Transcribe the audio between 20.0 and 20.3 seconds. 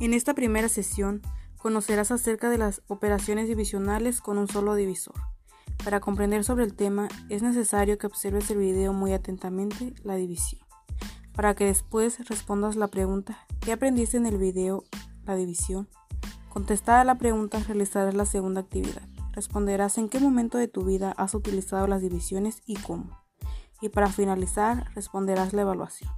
qué